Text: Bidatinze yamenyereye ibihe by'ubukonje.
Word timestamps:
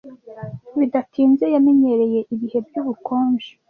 Bidatinze 0.79 1.45
yamenyereye 1.55 2.19
ibihe 2.33 2.59
by'ubukonje. 2.67 3.49